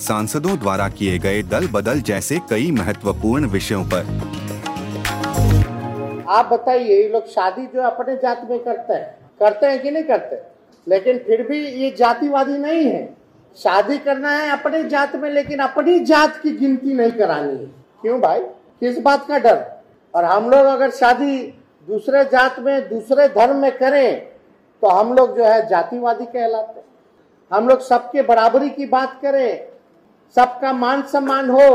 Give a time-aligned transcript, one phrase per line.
[0.00, 4.06] सांसदों द्वारा किए गए दल बदल जैसे कई महत्वपूर्ण विषयों पर।
[6.28, 10.04] आप बताइए, ये लोग शादी जो अपने जात में करते हैं करते हैं कि नहीं
[10.04, 10.36] करते?
[10.86, 13.04] लेकिन फिर भी ये जातिवादी नहीं है।
[13.56, 17.66] शादी करना है अपने जात में, लेकिन अपनी जात की गिनती नहीं करानी है।
[18.02, 18.40] क्यों भाई?
[18.82, 19.64] किस बात का डर?
[20.14, 21.36] और हम लोग अगर शादी
[21.88, 24.20] दूसरे जात में, दूसरे धर्म में करें
[24.82, 26.80] तो हम लोग जो है जातिवादी कहलाते
[27.50, 29.77] हम लोग सबके बराबरी की बात करें
[30.36, 31.68] सबका मान सम्मान हो,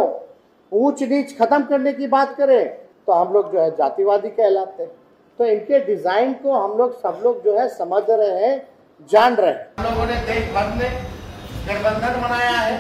[0.72, 2.66] ऊंच नीच खत्म करने की बात करें
[3.08, 4.92] तो हम लोग जो है जातिवादी कहलाते हैं।
[5.40, 8.56] तो इनके डिज़ाइन को हम लोग सब लोग जो है समझ रहे हैं,
[9.10, 10.92] जान रहे हैं। हम लोगों ने देश भर में
[11.68, 12.78] गठबंधन बनाया है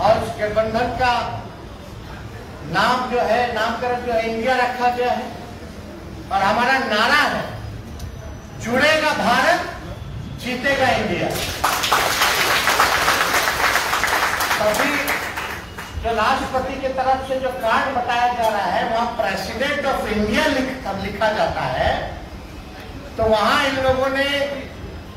[0.00, 1.12] और उस गठबंधन का
[2.72, 5.24] नाम जो है, नामकरण जो है, इंडिया रखा गया है
[6.32, 7.42] और हमारा नारा है,
[8.60, 9.60] जुड़ेगा भारत,
[10.40, 11.28] जीतेगा इंडिया।
[14.60, 14.90] अभी
[16.02, 20.46] जो राष्ट्रपति के तरफ़ से जो कार्ड बताया जा रहा है वहाँ प्रेसिडेंट ऑफ़ इंडिया
[20.48, 20.68] लिख,
[21.04, 21.92] लिखा जाता है।
[23.16, 24.26] तो वहाँ इन लोगों ने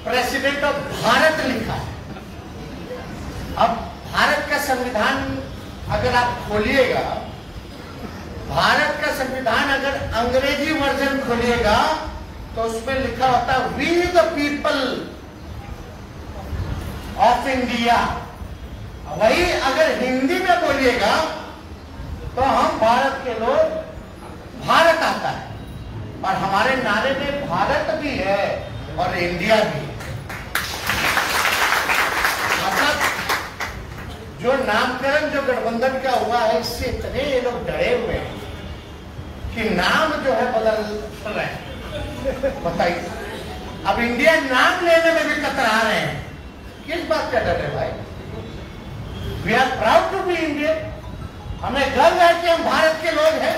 [0.06, 1.92] प्रेसिडेंट ऑफ़ भारत लिखा है।
[3.58, 3.76] अब
[4.14, 5.18] भारत का संविधान
[5.92, 7.04] अगर आप खोलिएगा
[8.50, 11.78] भारत का संविधान अगर अंग्रेज़ी वर्जन खोलिएगा
[12.56, 14.82] तो उसमें लिखा होता we the people
[17.30, 17.96] of India
[19.14, 21.16] वही अगर हिंदी में बोलिएगा
[22.36, 23.82] तो हम भारत के लोग
[24.68, 25.52] भारत आता है।
[26.26, 28.44] और हमारे नारे में भारत भी है
[28.98, 29.82] और इंडिया भी
[32.60, 32.96] मतलब
[34.42, 38.32] जो नामकरण, जो गठबंधन का हुआ है, इससे इतने ये लोग डरे हुए हैं
[39.56, 40.80] कि नाम जो है बदल
[41.28, 41.62] रहे हैं।
[42.64, 43.02] बताइए।
[43.88, 46.16] अब इंडिया नाम लेने में भी कतरा रहे हैं।
[46.88, 47.92] किस बात का डर है भाई?
[49.46, 50.78] We are proud to be Indian
[51.62, 53.56] हमें गर्व है कि हम भारत के लोग हैं।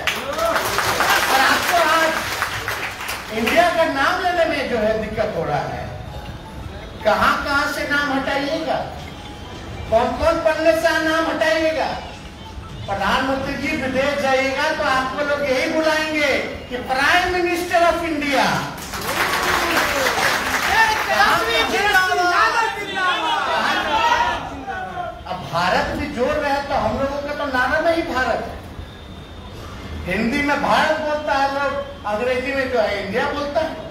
[1.31, 5.83] और आपको आज इंडिया का नाम लेने में जो है दिक्कत हो रहा है।
[7.05, 8.77] कहाँ कहाँ से नाम हटाइएगा?
[9.89, 11.89] कौन कौन पढ़ने से नाम हटाइएगा?
[12.87, 16.33] प्रधानमंत्री जी विदेश जाइएगा तो आपको लोग यही बुलाएँगे
[16.69, 18.45] कि प्राइम मिनिस्टर ऑफ़ इंडिया
[25.27, 28.47] अब भारत भी जोड़ रहे तो हम लोगों का तो नारा नहीं भारत।
[30.05, 33.83] हिंदी में भारत बोलता है लोग अंग्रेज़ी में जो है इंडिया बोलता है।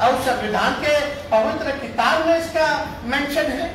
[0.00, 0.94] और संविधान के
[1.32, 2.68] पवित्र किताब में इसका
[3.04, 3.66] मेंशन है।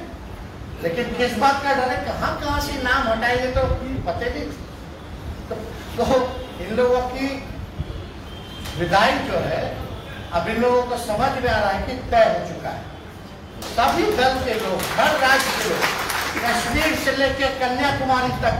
[0.83, 1.97] लेकिन किस बात का डर है?
[2.05, 3.65] कहाँ कहाँ से नाम हटाएँगे तो
[4.07, 4.47] पते नहीं।
[5.49, 5.55] तो,
[5.97, 6.03] तो
[6.63, 7.27] इन लोगों की
[8.79, 9.61] विदाई जो है
[10.31, 12.83] अब इन लोगों को समझ में आ रहा है कि तय हो चुका है।
[13.69, 15.94] सभी दल के लोग हर राज्य के लोग
[16.45, 18.55] कश्मीर से लेकर कन्याकुमारी तक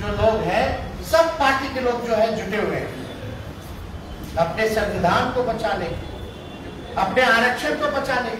[0.00, 0.66] जो लोग हैं,
[1.04, 3.02] सब पार्टी के लोग जो है, जुटे हुए हैं।
[4.36, 5.86] अपने संविधान को बचाने,
[6.98, 8.30] अपने आरक्षण को बचाने।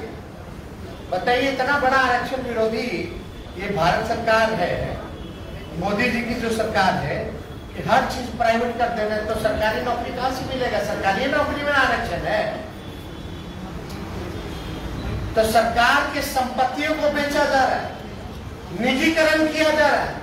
[1.10, 2.86] बताइए, इतना बड़ा आरक्षण विरोधी
[3.58, 4.72] ये भारत सरकार है।
[5.78, 7.16] मोदी जी की जो सरकार है,
[7.74, 10.78] कि हर चीज़ प्राइवेट कर देना तो सरकारी नौकरी कहाँ से मिलेगा?
[10.84, 12.42] सरकारी नौकरी में आरक्षण है।
[15.34, 17.93] तो सरकार के संपत्तियों को बेचा जा रहा है।
[18.80, 20.22] निजीकरण किया जा रहा है।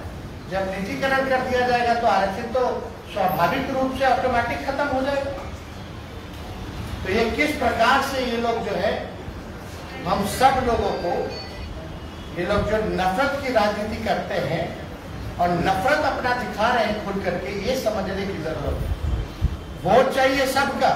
[0.51, 2.63] जब निजीकरण कर दिया जाएगा तो आरक्षण तो
[3.13, 5.31] स्वाभाविक रूप से ऑटोमेटिक खत्म हो जाएगा।
[7.03, 8.91] तो ये किस प्रकार से ये लोग जो है,
[10.05, 11.13] हम सब लोगों को
[12.37, 14.63] ये लोग जो नफरत की राजनीति करते हैं
[15.37, 18.99] और नफरत अपना दिखा रहे हैं खुल करके, ये समझने की ज़रूरत है।
[19.83, 20.91] वोट चाहिए सबका।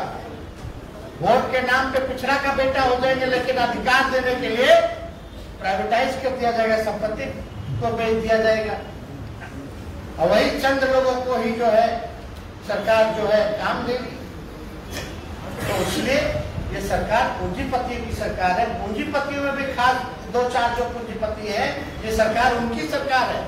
[1.21, 4.75] वोट के नाम पे पिछड़ा का बेटा हो जाएँगे, लेकिन अधिकार देने के लिए
[5.59, 7.25] प्राइवेटाइज कर दिया जाएगा संपत्ति
[7.81, 8.77] को बेच दिया जाएगा।
[10.15, 11.87] और वही चंद लोगों को ही जो है,
[12.67, 14.13] सरकार जो है काम देगी।
[15.57, 16.19] तो इसलिए
[16.73, 20.01] ये सरकार पूंजीपति की सरकार है। पूंजीपतियों में भी खास
[20.33, 21.67] दो चार जो पूंजीपति है,
[22.05, 23.43] ये सरकार उनकी सरकार है।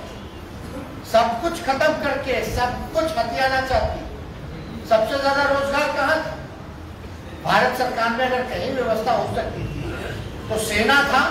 [1.11, 4.05] सब कुछ खत्म करके, सब कुछ हथियाना चाहती।
[4.89, 6.17] सबसे ज़्यादा रोज़गार कहाँ
[7.43, 9.91] भारत सरकार में अगर कहीं व्यवस्था हो सकती थी
[10.49, 11.21] तो सेना था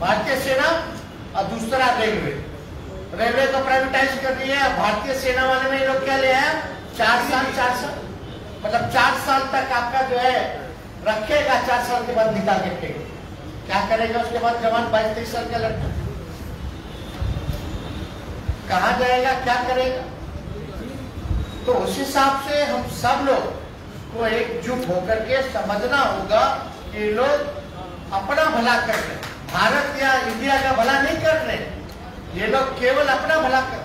[0.00, 0.68] भारतीय सेना
[1.36, 2.30] और दूसरा रेलवे।
[3.14, 6.52] रेलवे को प्राइवेटाइज कर दिया भारतीय सेना वाले में लोग क्या ले आया
[6.98, 7.94] चार साल चार साल।
[8.64, 10.38] मतलब चार साल तक आपका जो है,
[11.06, 12.96] रखेगा चार साल के बाद निकाल के फेंक।
[13.66, 14.90] क्या करेगा उसके बाद जवान?
[14.92, 15.88] बाईस, तेईस साल का लड़का।
[18.68, 19.32] कहा जाएगा?
[19.32, 20.02] क्या करेगा?
[21.66, 23.44] तो उस हिसाब से हम सब लोग
[24.12, 26.44] को एकजुट होकर के समझना होगा
[26.92, 32.40] कि लोग अपना भला कर रहे हैं। भारत या इंडिया का भला नहीं कर रहे
[32.40, 33.84] ये लोग केवल अपना भला कर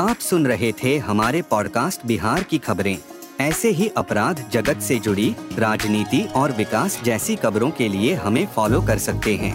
[0.00, 2.98] आप सुन रहे थे हमारे पॉडकास्ट बिहार की खबरें।
[3.40, 8.80] ऐसे ही अपराध जगत से जुड़ी राजनीति और विकास जैसी खबरों के लिए हमें फॉलो
[8.80, 9.54] कर सकते हैं।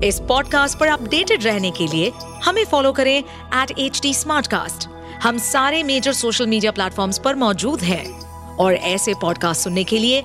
[0.00, 2.12] इस पॉडकास्ट पर अपडेटेड रहने के लिए
[2.44, 4.12] हमें फॉलो करें एट एच डी
[5.22, 10.24] हम सारे मेजर सोशल मीडिया प्लेटफॉर्म्स पर मौजूद हैं। और ऐसे पॉडकास्ट सुनने के लिए